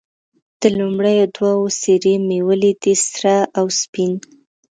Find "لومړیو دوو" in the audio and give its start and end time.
0.77-1.65